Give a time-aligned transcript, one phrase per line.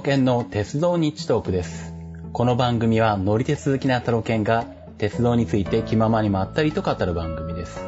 [0.00, 1.92] タロケンの鉄道日トークです。
[2.32, 4.64] この番組は乗り鉄好きなタロケンが
[4.96, 7.82] 鉄道について気ままにまったりと語る番組です。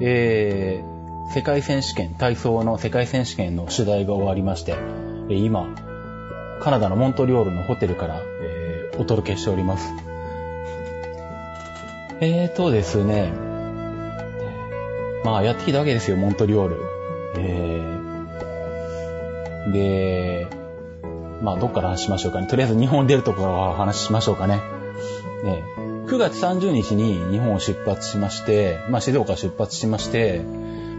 [0.00, 4.74] えー、世界選手権、体操の世界選手権の取材が終わりまして、
[5.28, 5.68] 今、
[6.62, 9.92] カナダのモントリオールのホテルから、えーお届けしております。
[12.20, 13.34] えーとですね、
[15.24, 16.80] まあやってきたわけですよ、モントリオール。
[17.36, 18.03] えー、
[19.72, 20.46] で、
[21.42, 22.46] まあどっから話しましょうかね。
[22.46, 24.56] とりあえず日本出るところは話しましょうかね。
[25.44, 25.62] ね
[26.06, 30.42] 9月30日に日本を出発しまして、まあ静岡出発しまして、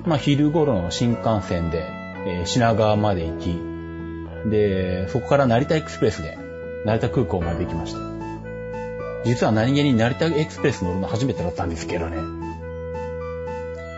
[0.06, 1.86] まあ昼頃の新幹線で、
[2.28, 6.38] えー品川まで行き、で、そこから成田エクスプレスで
[6.86, 8.00] 成田空港まで行きました。
[9.26, 12.18] 実は何気に成田エクスプレス乗るの初めてだったんですけどね。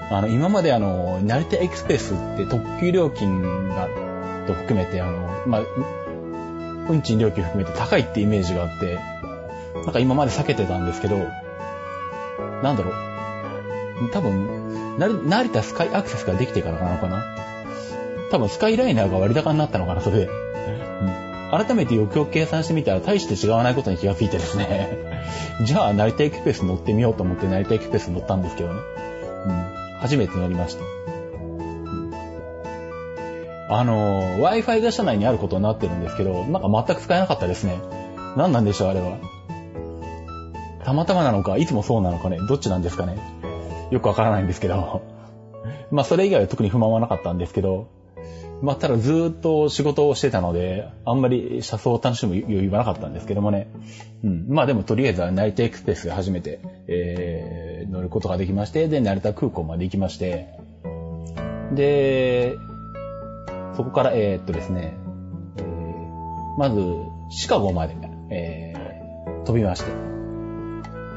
[0.10, 3.90] あの、今まであの、成田エクスプレスって特急料金が、
[4.48, 5.62] と含めて、あの、まあ、
[6.90, 8.98] 運賃料金含めて高いってイメージがあって、
[9.76, 11.18] なんか今まで避けてたんですけど、
[12.64, 14.10] なんだろう。
[14.12, 17.24] 多分、成田スカイアクセスができてからなのかな。
[18.32, 20.30] 多分スカイライナーが割高になったのかな、それで。
[21.52, 24.90] 改めてよくよく計算してみたら大して違わないことに気がついてですね。
[25.64, 28.80] じゃあ成田エクスプレス乗ってみようと思って成田エクスプレス乗ったんですけどね。
[29.46, 29.66] うん、
[30.00, 30.97] 初めて乗りました。
[33.70, 37.80] あの、Wi-Fi が車内にあることになってるんですけど、なんか全く使えなかったですね。
[38.38, 39.18] 何なんでしょう、あれは。
[40.84, 43.18] たまたまなのか、いつもそうなのかね、どっちなんですかね。
[43.92, 45.02] よくわからないんですけど。
[45.92, 47.88] まあ、それ以外は特に不満はなかったんですけど、
[48.62, 53.68] まあ、ただずっと仕事をしてたので、あんまり車窓を楽しむ余裕はなかったんですけどもね。
[54.24, 54.46] うん。
[54.48, 60.48] まあでもとりあえずは成田エクスプレスで初めて、えー、乗ることができまして、で、成田空港まで行きまして、
[61.74, 62.56] で、
[63.78, 64.98] そこから、えーっとですね、
[65.58, 66.82] えーまず、
[67.30, 67.96] シカゴまで、
[68.32, 69.92] えー飛びまして、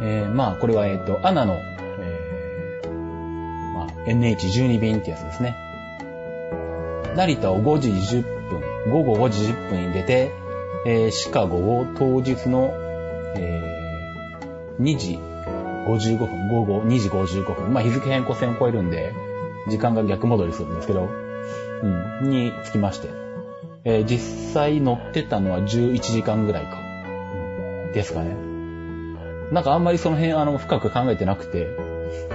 [0.03, 5.56] えーまあ、これは、えっと、アナの、えーまあ、NH12 便ってやつですね。
[7.16, 10.31] 成田を5時10分、午後5時10分に出て、
[10.87, 12.75] えーシカゴを当日の、
[13.37, 15.19] えー2時
[15.87, 19.15] 55分、午後2時55分、まあ日付変更線を超えるんで、
[19.69, 21.09] 時間が逆戻りするんですけど、
[22.22, 23.08] うん、に着きまして、
[23.84, 26.78] えー実際乗ってたのは11時間ぐらいか、
[27.86, 28.36] うんですかね。
[29.52, 31.66] なんかあんまりその辺あの深く考えてなくて、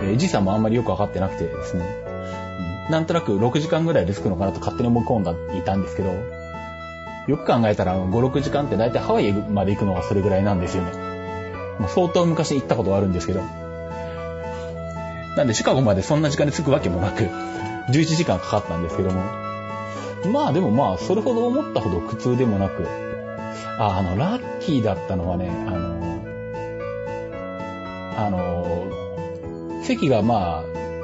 [0.02, 1.86] えー時差もあんまりよくわかってなくてですね、
[2.86, 2.92] うん。
[2.92, 6.12] なんとなく6時間ぐらいで着くのかなと勝手に思い込んだいたんですけど、
[7.28, 10.92] よく考えたらあの5、6時間って大体ハワイまで行くのがそれぐらいなんですよね。
[11.80, 13.42] もう相当昔に行ったことはあるんですけど。
[15.36, 17.30] なんでシカゴまでそんな時間に着くわけもなく、
[17.90, 19.22] 11時間かかったんですけども。
[20.32, 22.88] まあでもまあ、それほど思ったほど苦痛でもなく、
[23.78, 25.96] あ、あの、ラッキーだったのはね、あの、
[28.18, 30.64] あの、席がまあ、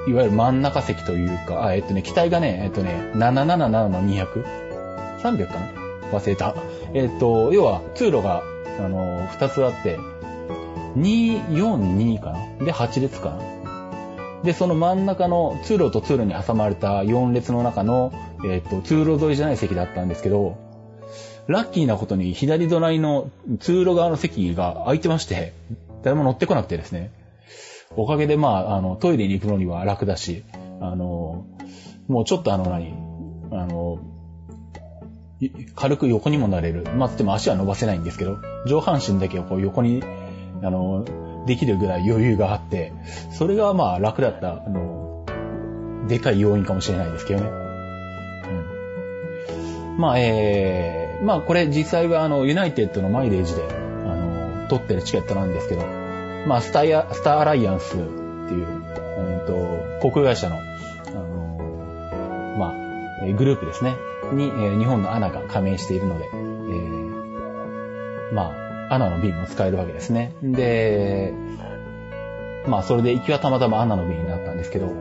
[0.10, 5.70] いわゆる真ん中席というか、あ、えっとね、機体がね、えっとね、777の 200?300 かな？
[6.12, 6.56] 忘れた。
[6.96, 8.42] えっと、要は通路が、
[8.80, 10.00] あの、2つあって、
[10.98, 12.66] 242かな？
[12.66, 13.61] で、8列かな？
[14.44, 18.12] で、その真ん中の通路と通路に挟まれた4列の中の、
[18.46, 20.58] えっと、通路沿いじゃない席だったんですけど、
[21.48, 23.30] ラッキーなことに左隣の
[23.60, 25.54] 通路側の席が空いてまして、
[26.04, 27.12] 誰も乗ってこなくてですね。
[27.96, 30.44] おかげで、まあ、あの、トイレに行くのには楽だし、
[30.80, 31.46] あの、
[32.08, 32.94] もうちょっとあの何、
[33.52, 34.00] あの、
[35.76, 36.86] 軽く横にもなれる。
[36.96, 40.04] まあ、つっても足は伸ばせないんですけど、上半身だけをこう横に、
[40.64, 41.06] あの、
[41.46, 42.94] できるぐらい余裕があって、
[43.32, 45.26] それがまあ楽だった、あの、
[46.08, 47.50] でかい要因かもしれないですけどね。
[49.90, 49.98] うん。
[49.98, 55.86] まあ、えー、まあこれ実際はあの、ユナイテッドのマイレージで、あの、取ってるチケットなんですけど、
[56.48, 58.04] まあ、スターや、スターアライアンスって
[58.54, 58.68] いう、
[59.18, 60.60] えっと、航空会社の、あ
[61.12, 62.74] の、ま
[63.24, 63.96] あ、グループですね、
[64.34, 68.61] に、えー日本のアナが加盟しているので、えーまあ、
[68.92, 70.34] アナの便も使えるわけですね。
[70.44, 71.34] で、
[72.68, 74.92] まあ、それで行きはたまたまアナの便になったんですけど、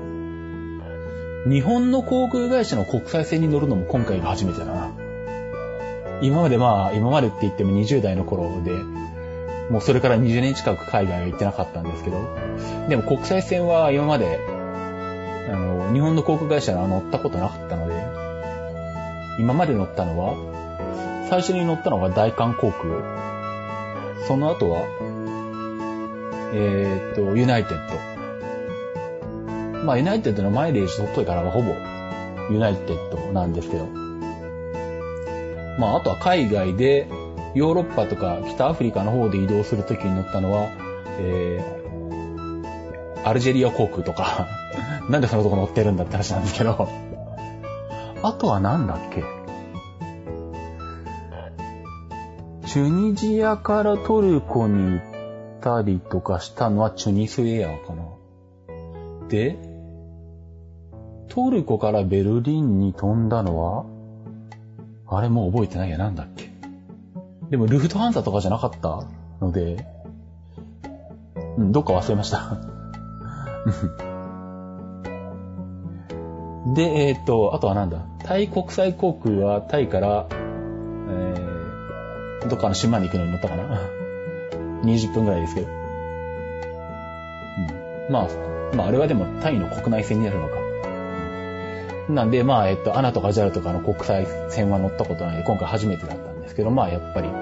[1.50, 4.92] 日本の航空会社の国際線に乗るのも今回が初めてだな。
[6.22, 8.70] 今までまあ、今までって言っても20代の頃で、
[9.70, 12.18] もうそれから20年近く海外は行ってなかったんですけど、
[12.88, 14.38] でも国際線は今まで、
[15.50, 17.94] あの、日本の航空会社は乗ったことなかったので、
[19.40, 23.29] 今まで乗ったのは、最初に乗ったのが大韓航空、
[24.30, 24.86] その後は、
[26.54, 27.90] えーっと、ユナイテッ
[29.74, 29.84] ド。
[29.84, 31.74] まあ、ユナイテッドのマイレージ取っといたらほぼ
[32.48, 33.86] ユナイテッドなんですけど。
[35.80, 37.08] まあ、あとは海外で、
[37.56, 40.68] ヨーロッパとか北アフリカの方で移動するときに乗ったのは、
[41.18, 44.46] えー、アルジェリア航空とか
[45.10, 46.88] なんでそのとこ乗ってるんだって話なんですけど
[48.22, 49.24] あとはなんだっけ？
[52.72, 55.02] チュニジアからトルコに行
[55.58, 58.04] ったりとかしたのはチュニスエアかな。
[59.28, 59.58] で、
[61.28, 63.86] トルコからベルリンに飛んだのは
[65.08, 66.48] あれもう覚えてないや、なんだっけ。
[67.50, 69.04] でもルフトハンザとかじゃなかった
[69.40, 69.84] ので、
[71.58, 72.56] うん、どっか忘れました。
[76.76, 78.06] で、えっ、ー、と、あとはなんだ。
[78.22, 80.28] タイ国際航空はタイから、
[82.48, 83.90] どっかの島に行くのに乗ったかな
[84.84, 85.66] ?20 分ぐらいですけど。
[85.66, 88.12] うん。
[88.12, 88.28] まあ、
[88.74, 90.56] まあ、あれはでもタイの国内線になるのか。
[92.08, 97.38] なんで、まあ、えっと、アナとかジャルとかの国際線は乗ったことないで、今回初めてだったんですけど、まあ、やっぱり、あの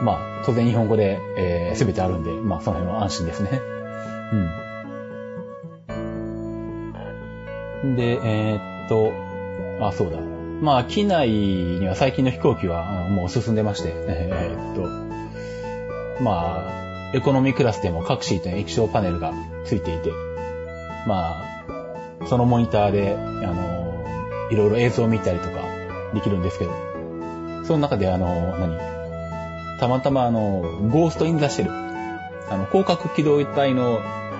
[0.00, 3.60] ー、まあ、当然日本語で、えー、すべてあるんで、まあ、その辺は安心ですね。
[7.82, 7.96] うん。
[7.96, 9.12] で、えー、っと、
[9.84, 10.18] あ、そうだ。
[10.62, 19.32] まあ、機内には最近の飛行機はもう進んでまして、えー、っと、まあ、エコノミークラスでも各シートに液晶パネルが
[19.64, 20.12] ついていて、
[21.08, 24.04] まあ、そのモニターで、あの、
[24.52, 25.62] いろいろ映像を見たりとか
[26.14, 26.70] できるんですけど、
[27.64, 28.78] その中であの、何？
[29.80, 30.62] たまたまあの、
[30.92, 33.98] ゴースト・イン・ザ・シェル、あの、広角機動隊の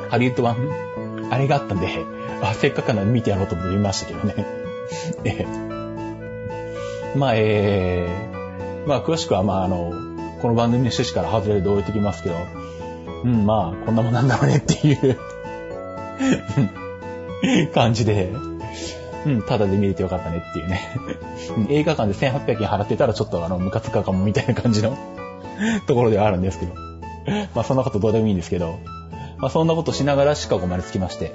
[0.09, 0.57] ハリウッド版、
[1.33, 2.07] あれがあったんで、
[2.43, 4.47] あ、せっかくなら見てやろうと思って見ましたけどね。
[7.17, 9.93] まあ、えー、まあ、詳しくは、まあ、あの、
[10.41, 12.37] この番組の趣旨から外れるで置いてきますけど、
[13.25, 15.19] うん、まあ、こんなもんなんだろうねっていう。
[17.75, 18.33] 感じで、
[19.27, 20.81] うん、ただで見れてよかったねっていうね。
[21.71, 24.97] 映画館で1800円払ってたらちょっとあの、ムカつくかもみたいな感じの。
[25.87, 26.75] ところではあるんですけど。
[27.55, 28.79] まあそんなことどうでもいいんですけど、
[29.39, 31.33] まあそんなことしながらシカゴまで着きまして。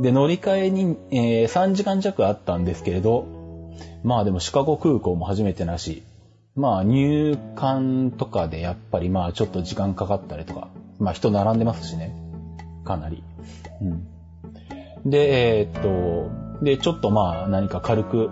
[0.00, 3.41] で、乗り換えに、えー、3時間弱あったんですけれど、
[4.04, 6.02] まあでもシカゴ空港も初めてなし、
[6.54, 12.14] まあ入館とかでやっぱりまあちょっと時間かかったりとか、まあ人並んでますしね。
[12.84, 13.22] かなり。
[13.80, 15.10] うん。
[15.10, 15.82] で、えー、っ
[16.60, 18.30] と、で、ちょっとまあ何か軽く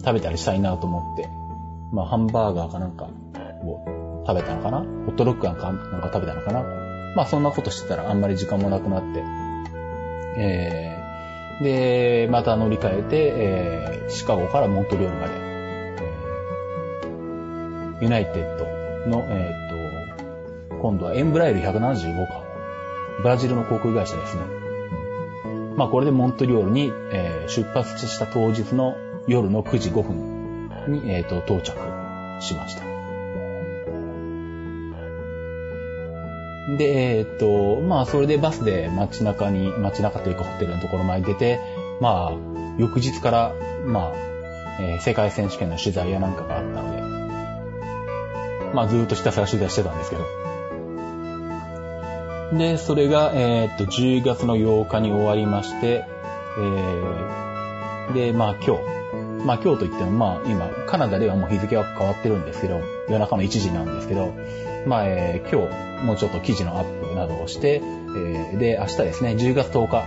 [0.00, 1.28] 食べたりしたいなと思って、
[1.92, 3.08] まあハンバーガーかなんか
[3.64, 6.62] を食べたのかなホットロックなんかなんか食べたのかな
[7.14, 9.22] まあそんなことしてたらあんまり時間もなくなって、
[10.36, 10.98] え、
[11.62, 18.64] で、また乗り換えて、えー、シカゴからモントリオールまで、えー、ユナイテッド
[19.08, 22.42] の、えー、っと、今度はエンブライル175か。
[23.22, 24.42] ブラジルの航空会社ですね。
[25.76, 28.96] まあこれでモントリオールに、えー、出発した当日の
[29.26, 31.76] 夜の9時5分に、えーと、到着
[32.40, 32.93] しました。
[36.76, 41.60] で、えっ、ー、と、まあそれでバスで街中に、街中というかホテルのところまで出て、
[42.00, 42.36] まあ
[42.78, 43.54] 翌日から、
[43.86, 44.12] まあ、
[44.80, 47.02] えー、世界選手権の取材やなんかがあったので、
[48.74, 50.24] まあずっとひたすら取材してたんですけど、
[52.58, 56.04] で、それが、えー、っと、10月の8日に終わりまして、
[56.58, 58.82] えー、で、まあ今日、
[59.44, 64.32] まあ今日といっても、まあ今、カナダではもう日付は変わってるんですけど、夜中の1時なんですけど、
[64.86, 70.04] まあ、えー、今日、もうちょっと記事のアップなどをして、えー、で、明日ですね、10月10日、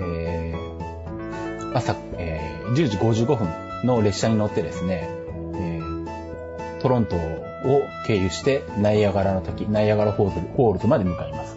[0.00, 3.48] えー、朝、えー、10時55分
[3.84, 5.08] の列車に乗ってですね、
[5.54, 7.20] えー、トロントを
[8.06, 11.56] 経由してナイアガラの滝、ナイアガラフォールズまで向かいます。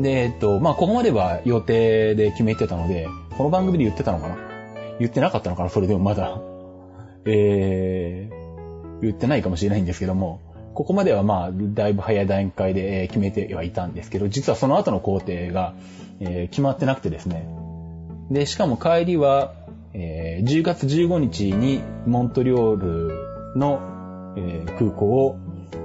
[0.00, 4.53] で、えっと、まあ、ここまでは予定で決めてたので、この番組で言ってたのかな
[4.98, 6.40] 言ってなかったのかなそれでもまだ。
[7.26, 10.40] えー、言ってないかもしれないんですけども、
[10.74, 15.74] ここまではまあ、だいぶ早い段階で決めてはいたんですけど、実はその後の工程が、
[16.20, 17.46] えー、決まってなくてですね。
[18.30, 19.54] で、しかも帰りは、
[19.92, 25.38] えー、10月15日にモントリオールの、えー、空港を、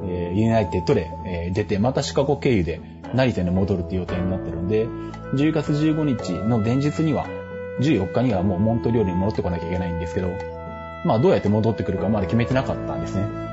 [0.06, 2.82] えー、ユナイテッドで、え、出て、またシカゴ経由で
[3.14, 4.88] 成田に戻るっていう予定になってるんで、
[5.36, 7.28] 10月15日の前日には、
[7.80, 10.32] 14日にはもうモントリオールに戻ってこなきゃいけないんですけど、
[11.06, 13.50] まあどうやって戻ってくるかまだ決めてなかったんですね。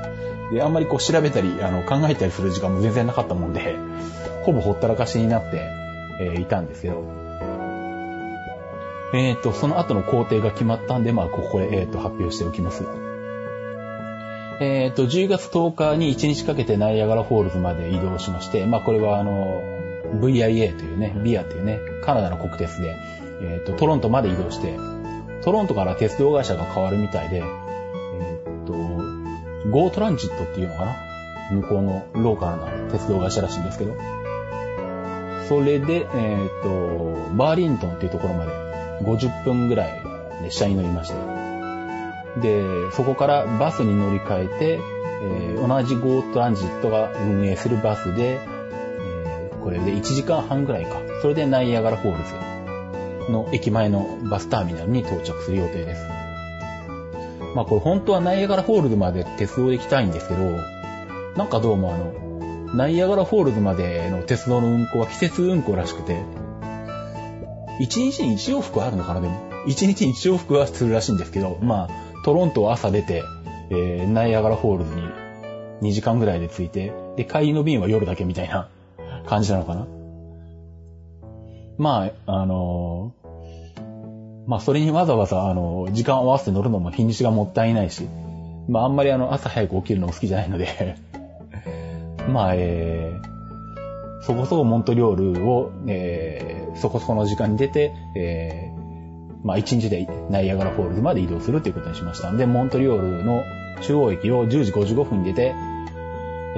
[0.51, 3.75] で、あんまりこう調べたり、あの、考えたりする時間も全然なかったもんで、
[4.43, 5.61] ほぼほったらかしになって、
[6.19, 7.03] えー、いたんですけど、
[9.13, 12.83] えっ、ー、と、その後の行程が決まったんで、まあ、ここで、えっ、ー、と、発表しておきます。
[14.59, 19.61] えっ、と、10月10日に1日かけてナイアガラフォールズまで移動しまして、まあこれはあの、
[20.15, 22.95] VIA というね、ビアというね、カナダの国鉄で、
[23.41, 24.77] えっ、ー、と、トロントまで移動して、
[25.43, 28.73] トロントから鉄道会社が変わるみたいで、えー、っと、
[29.69, 31.07] ゴートランジットっていうのかな？
[31.51, 33.95] 向こうのローカルな鉄道会社らしいんですけど、
[35.47, 38.51] それで、え、っと、バーリントンっていうところまで
[39.03, 40.01] 50分ぐらい
[40.43, 41.15] 列車に乗りまして、
[42.41, 44.79] で、そこからバスに乗り換えて、
[45.23, 50.99] えー、同じゴートランジットが運営するバスで、えー、これで1時間半ぐらいか。
[51.21, 52.56] それでナイアガラフォールズ。
[53.29, 56.05] の駅前のバスターミナルに到着する予定です。
[57.55, 60.39] まあこれ本当はナイアガラフォールズまで鉄道で行きたいんですけど、
[61.35, 66.21] なんかどうもあの、ナイアガラフォールズまでの鉄道の運行は季節運行らしくて、
[67.79, 69.47] 1日に1往復あるのかなでも。
[69.67, 73.23] 1日に1往復はするらしいんですけど、まあ、トロントは朝出て、
[73.69, 78.69] えー、ナイアガラフォールズに2時間ぐらいで着いて、で、帰りの便は夜だけみたいな
[79.27, 79.87] 感じなのかな。
[81.77, 83.13] まあ、あの、
[84.47, 88.07] まあ、それにわざわざ、あの、時間を合わせて乗るのも日にちがもったいないし、
[88.67, 90.95] まあ、あんまりあの、朝早く起きるのも好きじゃないので
[92.29, 98.71] まあ、えー、そこそこモントリオールを、えー、そこそこの時間に出て、え
[99.43, 102.31] まあ1日でナイアガラフォールズまで移動するということにしました。
[102.31, 103.43] で、モントリオールの
[103.81, 105.55] 中央駅を10時55分に出て、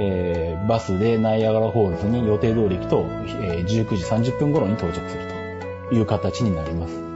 [0.02, 3.06] えー、バスでナイアガラフォールズに予定通り行くと、
[3.42, 5.24] えー、19時30分頃に到着する
[5.90, 7.10] という形になります。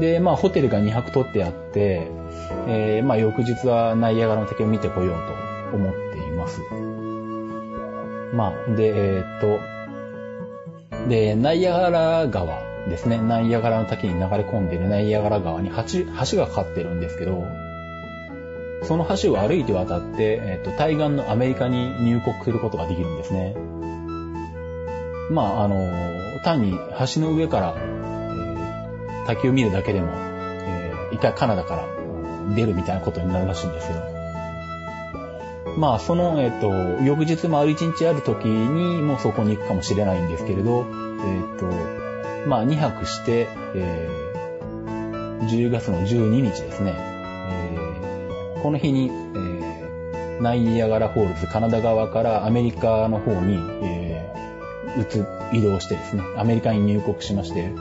[0.00, 2.08] で、まあホテルが2泊取ってあって、
[2.66, 6.60] えー、まあ翌日はナイアガラの滝を見てこようと思っています。
[8.34, 17.44] まあ、で、えー、っと、で、ナイアガラ川ですね、ナイアガラの滝に流れ込んでいるナイアガラ川に橋橋がかかってるんですけど、
[18.82, 23.54] その橋を歩いて渡って、えっと、対岸のアメリカに入国することができるんですね。
[25.30, 26.12] まあ、あの、
[26.42, 26.72] 単に
[27.14, 31.86] 橋の上から、えー、滝を見るだけでも、えー、一回カナダから
[32.54, 34.00] 出るみたいなことになるらしいんですけど、
[35.78, 36.68] まあ、その、えっと、
[37.02, 40.86] 翌日丸一日ある時にもうそこに行くかもしれないんですけれど、
[41.24, 41.66] えっと、
[42.46, 47.11] まあ、2泊して、えー、10月の12日ですね、
[48.62, 57.72] この日に、えー、ナイアガラフォールズ、カナダ側からアメリカの方に、えー、移動してですね、アメリカに入国しまして、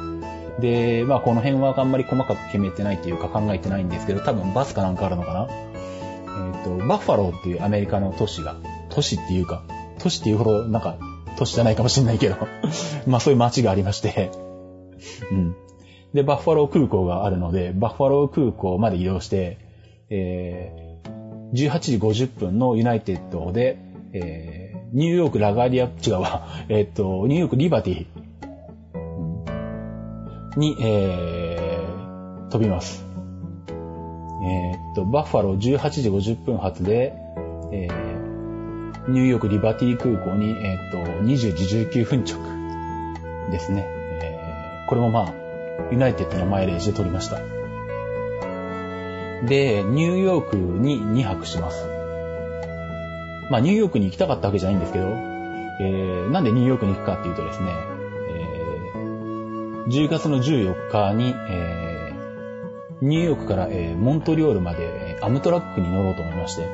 [0.60, 5.48] で、まあこの辺はあんまり細かく決めてないっていうか考えてないんですけど、多分バスかなんかあるのかな。
[5.50, 8.56] えっ、ー、と、バッファローっていうアメリカの都市が、
[8.90, 9.64] 都市っていうか、
[10.00, 10.98] 都市っていうほどなんか
[11.38, 12.38] 都市じゃないかもしれないけど
[13.06, 14.32] まあそういう街がありまして
[15.32, 15.56] うん。
[16.14, 19.71] で、バッファロー空港があるので、バッファロー空港まで移動して、
[20.12, 23.78] えー、18時50分のユナイテッドで、
[24.14, 28.06] えー、ニューヨークラガーディア、違うわ、 えー、と、ニューヨークリバティ
[30.58, 33.06] に、えー、飛びます。
[34.44, 37.14] えー、と、バッファロー18時50分発で、
[37.72, 43.88] えー、ニューヨークリバティ空港に、え、っと、20時19分直ですね。
[44.90, 45.34] これもまあ、
[45.90, 47.61] ユナイテッドのマイレージで取りました。
[49.44, 51.86] で、ニューヨークに2泊します。
[53.50, 57.72] まあ、ニューヨークに行きたかったわけじゃないんですけど、えー、なんでニューヨークに行くかっていうとですね、
[58.30, 66.68] えー、10月の14日に、えー、ニューヨークから、えー、モントリオールまで、アムトラックに乗ろうと思いまして、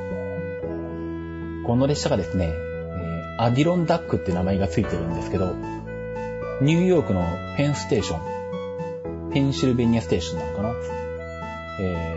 [1.65, 5.53] この列車がですね、え、アディロンダックって名前がついてるんですけど、
[6.61, 7.25] ニューヨークの
[7.57, 10.73] ペンステーション、ペンシルベニアステーションなのかな
[11.79, 12.16] え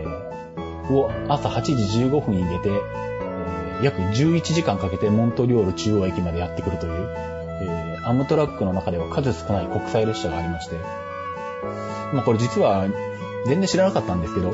[0.95, 1.73] を朝8時
[2.05, 7.09] 15分に出て、え、約11時間かけてモントリオール中央駅までやってくるという、
[7.61, 10.75] えー、アムトラックの中では数少ない国際列車がありまして、
[12.13, 12.85] まあこれ実は
[13.45, 14.49] 全然知らなかったんですけど、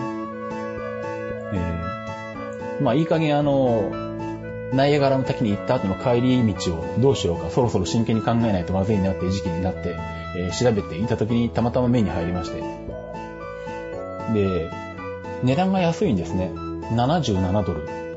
[1.54, 3.92] えー、まあいい加減あの、
[4.74, 9.96] ナイアガラの滝に行った後の帰り道をどうしようか、そろそろ真剣に考えないとまずいなっていう時期になって、
[10.36, 12.62] えー、調べていた時にたまたま目に入りまして。
[14.34, 14.70] で、
[15.44, 16.52] 値段が安いんですね。
[16.56, 18.08] 77ドル。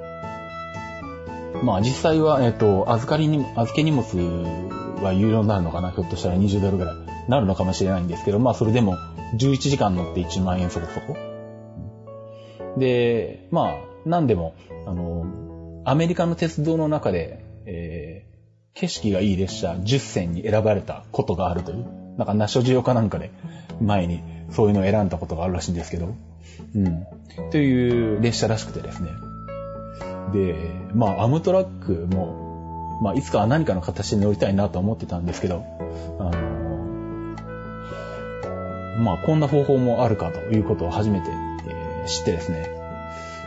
[1.62, 4.04] まあ実際は、えっ、ー、と、預かりに、預け荷物
[5.02, 6.96] は有料になるのかなひょっとしたら20ドルぐらい。
[7.28, 8.96] なるのかもしれないんですけど、まあそれでも
[9.36, 11.16] 11時間乗って1万円そこそこ。
[12.78, 14.54] で、まあ、なんでも、
[14.86, 21.86] あの、アメリカの鉄道の中で、えー、景色がいい列車10選に選ばれたことがあるという、
[22.16, 23.30] なんかナショジオかなんかで
[23.80, 26.14] 前にそういうのを選んだことがあるらしいんですけど、
[26.74, 27.06] うん。
[27.50, 29.10] という列車らしくてですね。
[30.32, 35.64] で、まあ、アムトラックも、まあ、いつかは何かの形で乗りたいなと思ってたんですけど、
[36.18, 36.50] あの、
[39.00, 41.30] まあこんな方法もあるかということを初めて、
[41.68, 42.70] えー、知ってですね。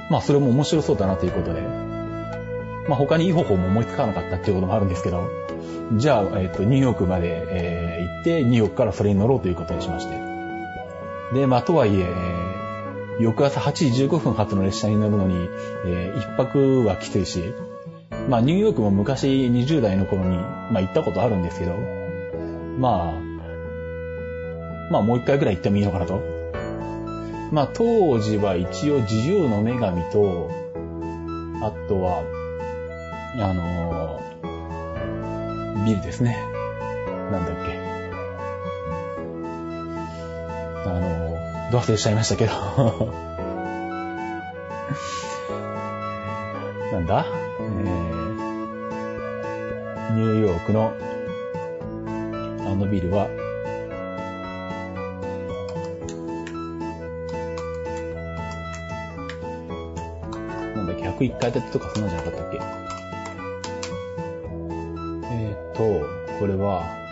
[0.09, 1.61] まあそれも面白そうだなということで、
[2.87, 5.29] まあ他にいい方法も思いつかなかったっていうこともあるんですけど、
[5.95, 10.17] じゃあ、えっ、ー、と、ニューヨークまで、えー、行って、ニューヨークからそれに乗ろうということにしまして。
[11.33, 12.05] で、まあとはいえ、
[13.19, 15.35] 翌朝8時15分発の列車に乗るのに、
[15.85, 17.53] えー、一泊はきついし、
[18.29, 21.75] まあニューヨークも昔20代の頃に、まあ行ったことあるんですけど、
[22.79, 23.13] まあ、
[24.91, 26.21] まあもう一回ぐらい行ってもいいのかなと。
[27.51, 30.49] まあ当時は一応自由の女神と、
[31.61, 32.23] あとは、
[33.39, 36.37] あのー、ビルですね。
[37.31, 37.83] なんだっけ。
[40.85, 42.51] あの、ど忘れしちゃいましたけど。
[46.91, 47.25] なんだ、
[47.59, 47.73] えー、
[50.15, 50.93] ニューヨークの
[52.59, 53.27] あのビルは、
[60.75, 62.59] なんだっけ、101階建てとかそんなんじゃなかったっけ？
[65.31, 66.05] えっ、ー、と、
[66.39, 67.02] これは、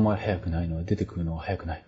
[0.00, 1.84] んまり早くないので出てくるのが早くない。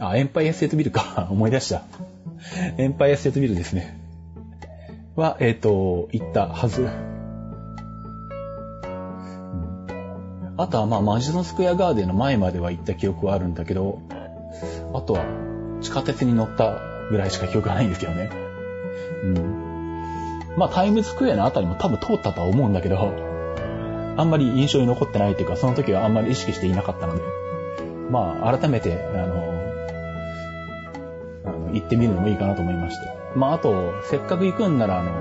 [0.00, 1.28] あ、エンパイアステートビルか。
[1.32, 1.82] 思い出した。
[2.76, 3.98] エンパイアステートビルですね。
[5.16, 6.88] は、えっ、ー、と、行ったはず。
[10.56, 14.00] あとは、まあ、マジノスクエアガーデンの前までは行った記憶はあるんだけど、
[14.92, 15.24] あとは、
[15.80, 16.78] 地下鉄に乗った
[17.10, 18.30] ぐらいしか記憶がないんですけどね。
[19.24, 20.54] うん。
[20.56, 23.27] まあ、タイムズスクエアのあたりも多分通ったとは思うんだけど、
[24.18, 27.22] あんまり印象に残ってないというか、その時はあんまり意識していなかったので、
[28.10, 29.44] まあ、改めて、あの、
[31.44, 33.06] あの行ってみるのもいいかなと思いまして。
[33.36, 35.12] まあ、あと、せっかく行くんなら、あの、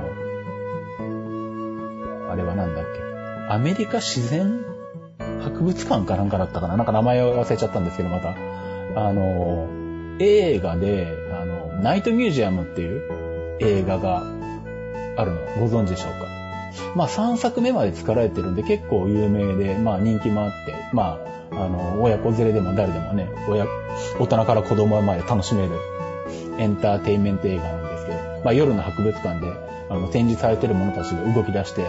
[2.32, 3.54] あれはなんだっけ。
[3.54, 4.66] アメリカ自然
[5.44, 8.36] 博物館かなんかだったかななんか名前を忘れちゃったんですけど、また。
[8.96, 9.68] あの、
[10.20, 11.08] 映画で、
[11.40, 13.04] あの、ナイトミュージアムっていう
[13.60, 14.24] 映画が
[15.18, 16.37] あるのご存知でしょうか？
[16.96, 21.20] まあ3作目まで作られてるんで結構有名で、まあ人気もあって、ま
[21.52, 23.66] あ、あの、親子連れでも誰でもね、親、
[24.20, 25.72] 大人から子供まで楽しめる
[26.58, 29.52] エンターテインメント映画なんですけど、まあ、夜の博物館で
[29.90, 31.86] あの展示されてる者たちが動き出して、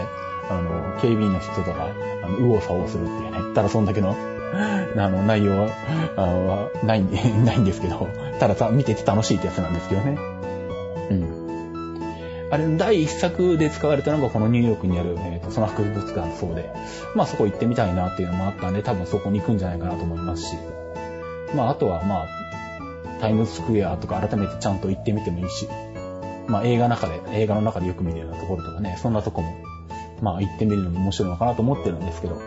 [0.49, 1.87] あの、警備員の人とか、
[2.23, 4.15] あの、右往左往するっていうね、ただそんだけの、
[4.95, 5.67] あの、内容は、
[6.15, 7.03] はない、
[7.45, 8.07] ないんですけど、
[8.39, 10.17] たださ、見てて楽しいってやつなんですけどね。
[11.11, 11.38] うん。
[12.51, 16.71] あれ、第一作で使われたのがこのニューヨークにある、え、ー、と、その博物館そうで、
[17.15, 20.55] まあそこ行ってみたいなっていうのもあったんで、多分そこに行くんじゃないかなと思いますし、
[21.55, 22.27] まああとはまあ、
[23.19, 25.67] タイムズスクエアとか改めてちゃんと行ってみてもいいし、
[26.47, 29.53] まあ映画の中で、映画の中でよく見るようなところとかね、そんなとこも、
[30.21, 32.41] まあ行ってみるのも面白いのかなと思ってるんですけど、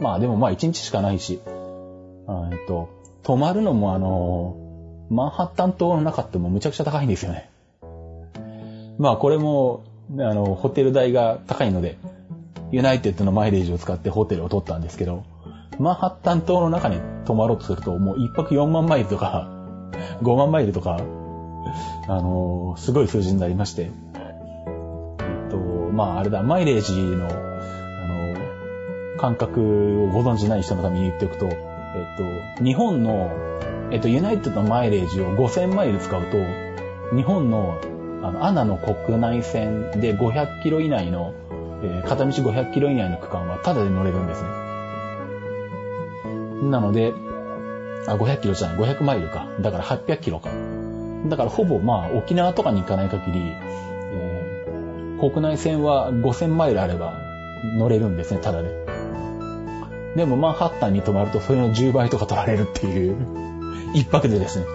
[0.00, 2.88] まあでもまあ一日しかないし、えっと、
[3.24, 4.56] 泊まるのもあの、
[5.10, 7.50] マンハッタン島の中ってもむちゃくちゃ高いんですよね。
[8.98, 11.98] まあこれも、あの、ホテル代が高いので、
[12.70, 15.24] ユナイテッドのマイレージを使ってホテルを取ったんですけど、
[15.78, 19.48] マンハッタン島の中に泊まろうとすると、もう一泊4万マイルとか、
[20.22, 20.98] 5万マイルとか、
[22.08, 29.60] あのー、すごい数字になりまして、えっと、まああれだ、マイレージの、あのー、感覚
[30.04, 33.30] をご存知ない人のために言っておくと、えっと、日本の、
[33.90, 36.36] えっと、ユナイテッドのマイレージを5000マイル使うと、
[37.14, 37.76] 日本の、
[38.22, 41.34] あの、アナの国内線で500キロ以内の、
[41.82, 44.48] えー、片道500キロ以内の区間はタダで乗れるんですね。
[46.70, 47.14] なので、
[48.06, 49.46] あ、500キロじゃない、500マイルか。
[49.60, 50.50] だから800キロか。
[51.28, 53.40] だからほぼまあ沖縄とかに行かない限り、
[54.12, 57.14] えー、国内線は5000マイルあれば
[57.76, 58.86] 乗れるんですね、ただで。
[60.16, 63.16] でもマンハッタンに泊まるとそれの10倍とか取られるっていう、
[63.94, 64.66] 一泊でですね。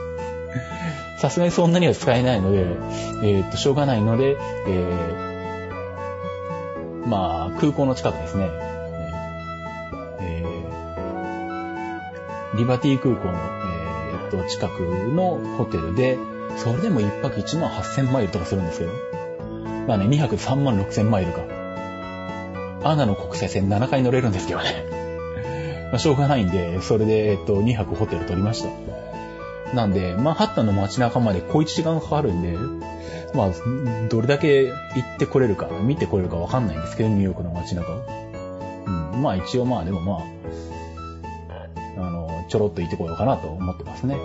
[1.17, 8.49] さすがにそんなには使えないので、えー、っと、しょうがないので、えー、まあ、空港の近くですね。
[10.19, 10.53] えー
[12.55, 16.19] リバティ空港の、えー、っと、近くのホテルで、
[16.57, 18.91] それでも1泊1万8000マイルとかするんですけど。
[19.87, 21.41] まあね、2泊3万6000マイルか。
[22.83, 24.85] アナの国際線7回乗れるんですけどね。
[25.91, 28.69] まあ、しょうがないんで、それで、えっと、2泊ホテル取りました。
[29.73, 32.57] なんで、マンハッタンの街中まで小1時間かかるんで、
[33.35, 33.51] まあ、
[34.09, 34.73] どれだけ行
[35.15, 37.91] ってこれるか、見てこれるかわかんないんですけど、ニューヨークの街中。
[38.85, 39.21] うん。
[39.21, 40.23] まあ一応まあでもまあ、
[41.97, 44.17] の、ちょろっと行ってこようかなと思ってますね。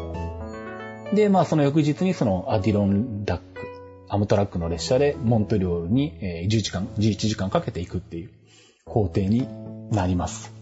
[1.14, 3.44] で、まあその翌日にそのアディロンダック、
[4.08, 8.30] アムトラックの列車でモントリオールに11時間、11時間かけて行くっていう
[8.84, 9.48] 工程に
[9.90, 10.57] なります。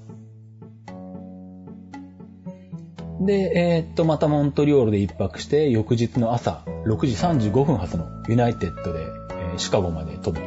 [3.21, 7.15] で、えー、っと、またモントリオールで一泊して、翌日の朝、6時
[7.49, 10.47] 35分発のユナイテッドで、えー、シカゴまで飛び、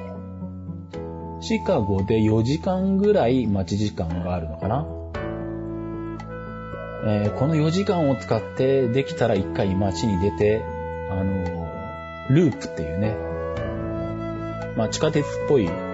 [1.41, 4.85] シカゴで4時間ぐらい待ち時間があるのかな。
[7.05, 10.61] えー、この4時間を使ってできたら一回街に出て、
[11.09, 11.69] あの
[12.29, 13.15] ループっていうね、
[14.75, 15.89] まあ地下鉄っぽい、あの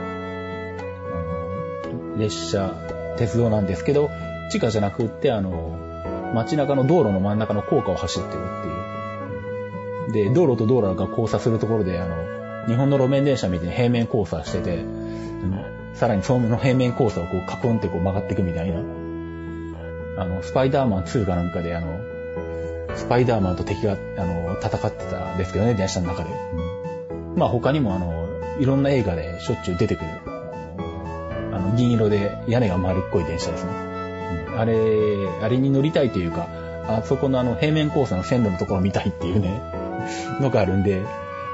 [2.17, 2.73] 列車、
[3.17, 4.09] 鉄道なんですけど、
[4.51, 5.84] 地下じゃなくって、あの
[6.33, 8.39] 街中の道路の真ん中の高架を走ってる
[10.09, 10.29] っていう。
[10.29, 14.83] で、道路と道路が交差するところで、あの、日本の路面電車みたいに平面交差してて、
[15.93, 18.79] さらにその平面交差をこうカクンってこう曲がっていくみたいな。
[20.17, 21.99] あの、スパイダーマン2かなんかで、あの、
[22.95, 26.29] スパイダーマンと敵が、あの、戦ってたんですけどね、電車の中で。
[27.11, 28.27] うん、まあ他にもあの、
[28.59, 30.09] いろんな映画でしょっちゅう出てくる、
[31.53, 33.94] あの、銀色で屋根が丸っこい電車ですね。
[34.57, 36.47] あれ、あれに乗りたいというか、
[36.87, 39.61] あそこのあの、平面交差の線路のところを見たいっていうね、
[40.41, 41.01] のがあるんで、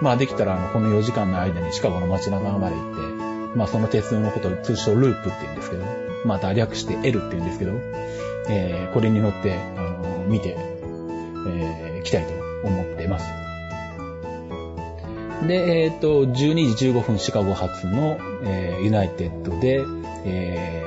[0.01, 5.83] まあできたらあの、この4時間の間にシカゴの街中まで行って、まあその鉄道のことを通称ループって言うんですけど、
[6.25, 7.71] また略して L って言うんですけど、
[8.49, 10.55] えー、これに乗って、あの、見て、
[11.47, 12.33] えー、来たいと
[12.67, 13.25] 思ってます。
[15.47, 19.83] で、えっ、ー、と、12時15分シカゴ発の、えー、ユナイテッドで、
[20.25, 20.83] え、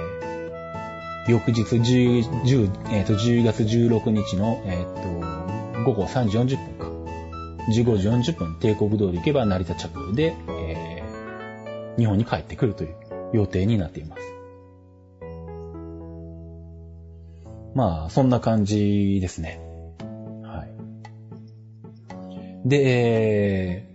[1.28, 6.94] 翌日10、10, えー、と10月16日の、えー、と午後3時40分か。
[7.70, 12.94] 15時40分、帝国通り行けば成田着で、えー、日本に帰ってくるという
[13.32, 14.22] 予定になっています。
[17.74, 19.60] まあ、そんな感じですね。
[20.42, 20.66] は
[22.64, 22.68] い。
[22.68, 23.88] で、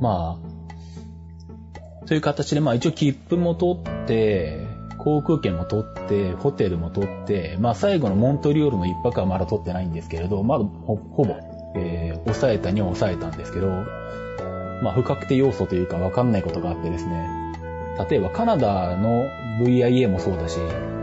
[0.00, 4.67] まあ、という形で、まあ一応切符も取って、
[4.98, 11.36] 航空券も取って、ホテルも取って、まあ最後のモントリオールの一泊はまだ取ってないんですけれど、まだほほぼ、
[11.76, 13.68] えー、抑えたには抑えたんですけど、
[14.82, 17.28] まあ不確定要素というかわかんないことがあってですね、
[18.08, 19.26] 例えばカナダの
[19.60, 20.58] VIA もそうだし、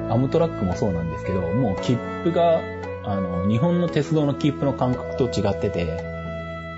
[0.09, 2.61] アムトラックもそうなんですけど、もう切符が、
[3.03, 5.85] あの、日本の鉄道の切符の感覚と違ってて、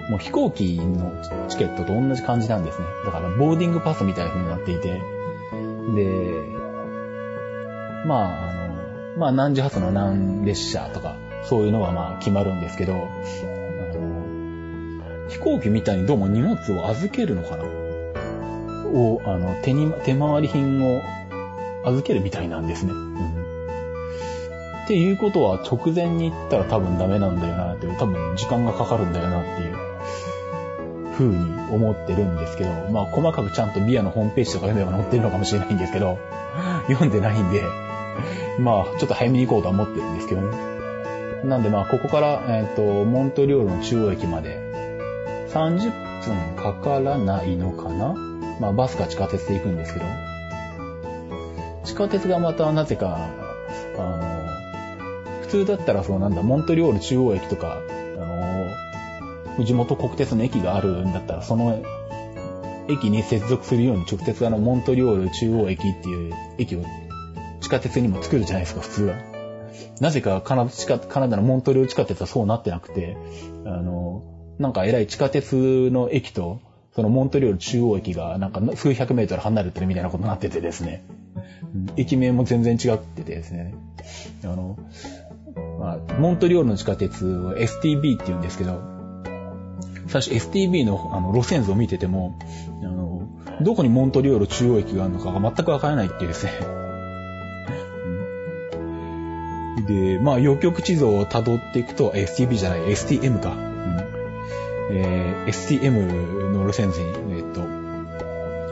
[0.10, 2.86] もう飛行機のチケットと同じ感じなんですね。
[3.06, 5.02] だから、ボーディングパスみたいな風になっていて、
[5.96, 6.57] で、
[8.08, 8.76] まあ、あの、
[9.18, 13.10] まあ、何時発の何列車とか、そういうのはまあ決まるんですけど、あの、
[15.30, 17.64] 飛行機みたいにどうも荷物を預けるのかな？
[17.66, 21.02] を、あの、手に、手回り品を
[21.84, 22.94] 預けるみたいなんですね。
[22.94, 23.44] うん。
[24.86, 29.76] っていうことは直前に行ったら多分ダメなんだよなっていう、多分時間がかかるんだよなっていう
[31.14, 31.36] 風に
[31.72, 36.18] 思ってるんですけど、まあ細かくちゃんとビアのホームページとか読めば載ってるのかもしれないんですけど、
[36.88, 37.64] 読んでないんで、
[38.60, 40.68] まあちょっと早めに行こうとは思ってるんですけどね。
[41.46, 44.58] なんでまあここから、えっ、ー、と、モントリオールの中央駅まで
[45.50, 45.92] 30
[46.26, 48.16] 分かからないのかな？
[48.60, 50.06] まあバスか地下鉄で行くんですけど、
[51.84, 53.30] 地下鉄がまたなぜか、
[53.98, 57.78] あの、普通だったらそのなんだ、モントリオール中央駅とか、
[58.18, 61.80] あの、地元国鉄の駅があるんだったら、その
[62.90, 66.84] 駅に接続するように直接あの、モントリオール中央駅っていう駅を
[67.68, 69.16] 地下鉄にも作るじゃないですか、普通は。
[70.00, 73.18] なぜかカナダカナダのモントリオール地下鉄はそうなってなくて、
[73.66, 74.24] あの、
[74.58, 76.62] なんか偉い地下鉄の駅と、
[76.96, 81.04] そのモントリオール中央駅がなんか数百メートル離れてるみたいなことになっててですね。
[81.98, 83.76] 駅名も全然違っててですね。
[84.46, 84.80] あの、
[85.78, 88.82] まあ、モントリオールの地下鉄は STB って言うんですけど、
[90.08, 92.40] 最初 STB のあの路線図を見てても、
[92.82, 93.28] あの、
[93.62, 96.87] どこにモントリオール中央駅があるのかが全くわからないっていうですね。
[99.86, 103.52] で、まあ、予局地図を辿っていくと、STB じゃない、STM か。
[103.52, 103.68] うん
[104.90, 107.62] えー、STM の路線図に、えっと、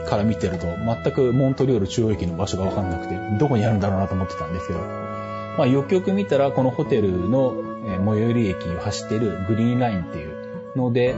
[0.08, 7.54] から見てると、全くモントリオール中央駅の場所がわかんなくて、どこにあるんだろうなと思ってたんですけど、まあ、よくよく見たら、このホテルの、
[7.86, 11.14] 最寄り駅を走ってるグリーンラインっていうので、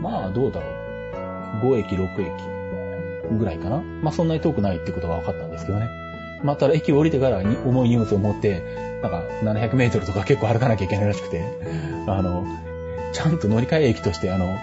[0.00, 1.66] まあ、どうだろう。
[1.66, 3.78] 5駅、6駅ぐらいかな。
[4.02, 6.01] まあ、そんなに遠くないってことが分かったんですけどね。
[6.42, 8.62] まあ、ただ駅を降りてからに重い荷物を持って、
[9.02, 11.44] なんか700メートルとか結構歩かなきゃいけないらしくて、
[12.06, 12.44] あの、
[13.12, 14.56] ちゃんと乗り換え駅として、あの、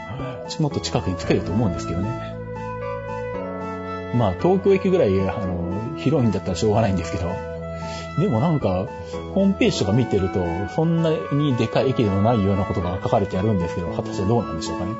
[0.60, 2.40] もっと近くに着けると思うんですけどね。
[4.16, 7.30] まあ、東京駅ぐらい、あの、広いんだったらしょうがないんですけど、
[8.20, 8.88] でもなんか、
[9.34, 10.44] ホームページとか見てると、
[10.76, 14.92] そんなにでかい駅でもないようなことが書かれてあるんですけど、果たしてどうなんでしょうかね。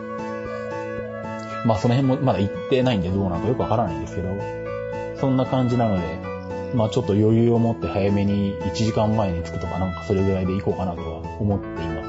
[1.66, 4.30] まあその辺もまだ行ってないんでどうなのかよくわからないんですけど、
[5.20, 6.29] そんな感じなので、
[6.74, 12.04] まあちょっと余裕を持って早めに1時間前に着くとかなんかそれぐらいで行こうかなとは思っていま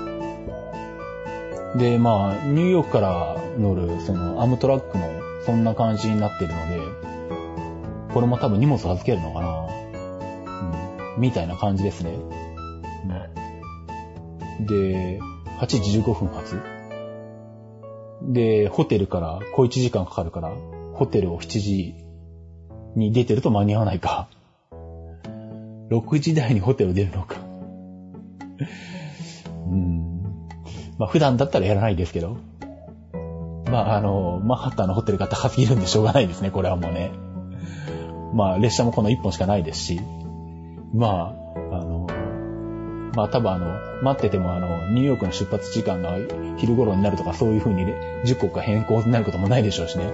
[1.75, 1.79] す。
[1.79, 5.09] で、まあニューヨークから乗るそのアムトラックも
[5.47, 6.81] そんな感じになってるので、
[8.13, 9.69] これも多分荷物預けるのかな
[11.17, 11.21] うん。
[11.21, 12.11] みたいな感じですね。
[14.59, 15.21] うん、で、
[15.59, 16.61] 8時15分発
[18.23, 20.53] で、ホテルから小1時間かかるから、
[20.95, 21.95] ホテルを7時
[22.97, 24.29] に出てると間に合わないか。
[25.91, 27.37] 6時台にホテル出るのか。
[29.67, 30.23] うん。
[30.99, 32.39] まあ普段だったらやらないですけど。
[33.71, 37.11] まああの、マンハッタンのホテルが高すぎるんでしょうがないですね、これはもうね。
[38.35, 40.01] まあ列車もこの1本しかないですし。
[40.95, 41.35] ま
[41.73, 42.07] あ、あの、
[43.17, 46.17] まあ多分あの、待っててもあの、ニューヨークの出発時間が
[46.57, 50.05] 昼頃になるとかそういう風にね10個か変更になることもないでしょうしね。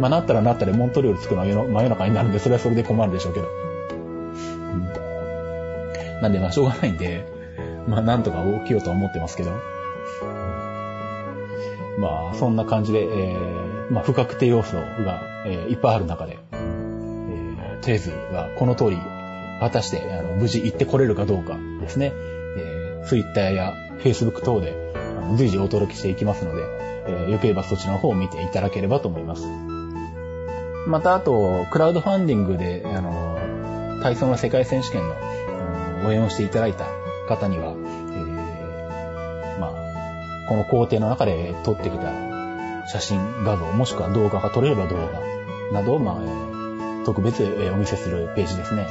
[0.00, 3.67] まあなったらなったらモントリオール着くのは真夜中になるんで、それはそれで困るでしょうけど。
[6.22, 7.26] なんでまあしょうがないんで、
[7.86, 9.52] まあなんとか起きようとは思ってますけど。
[11.98, 18.98] まあそんな感じで、えー、まあ不確定要素が、えー、いっぱいある中で、えー、とりあえずはこの通り、
[19.60, 22.12] 果たしてあの無事行ってこれるかどうかですね。
[22.56, 24.74] えー、Twitter や Facebook 等で
[25.36, 26.62] 随時お届けしていきますので、
[27.08, 29.44] えー、よければそちらの方を見ていただければと思います。
[30.86, 33.36] また、あと、クラウドファンディングで、あの、
[34.02, 35.14] 体操の世界選手権の、
[36.06, 36.86] 応援をしていただいた
[37.28, 42.12] 方には、えー、まあ、この工程の中で撮ってきた
[42.88, 45.20] 写真、画像、もしくは動画が撮れれば動画
[45.72, 48.86] などを、まあ、え、特別、お見せするページですね。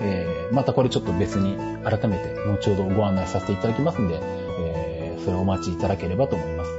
[0.00, 6.70] えー、またこれちょっと別に改めて後ほどご案内させていただきますんで、えー、それをお待ちいただければと思います。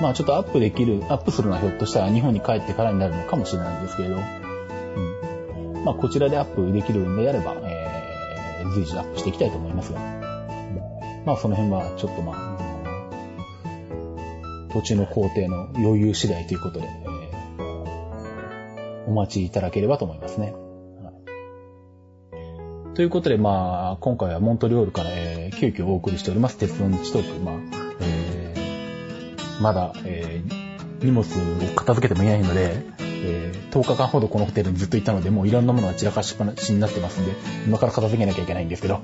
[0.00, 5.84] まあちょっとアップできる、アップするのはひょっとしたら日本に帰ってからになるのかもしれないんですけれど、うん。
[5.84, 7.71] まあこちらでアップできるんであれば、え
[8.70, 10.00] 随時アップしていきたいと思いますが、
[11.24, 12.52] まあその辺はちょっとまあ、
[14.72, 16.88] 土地の工程の余裕次第ということで、
[19.06, 20.54] お待ちいただければと思いますね。
[22.94, 27.40] ということで、まあ、今回はモントリオールから、えー、急遽お送りしております、鉄道日トーク。
[27.40, 27.54] まあ、
[28.00, 28.54] え
[29.62, 31.24] まだ、えー、荷物を
[31.74, 32.84] 片付けてもいないので、
[33.24, 37.32] えー、10日間ほどこのホテルにずっといたので、もういろんなものが散らかしっぱなしになってますんで、
[37.66, 39.00] 今から片付けなきゃいけないんですけど、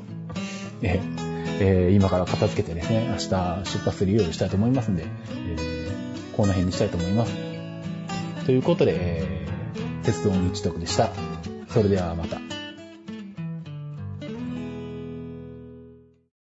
[0.82, 1.28] えー、
[1.60, 7.34] えー、今から片付けてですね、明日出発するようにしたいと思いますんで、えー、この辺にしたいと思います。
[8.46, 11.10] ということで、えー、鉄道の一徳でした。
[11.68, 12.57] それではまた。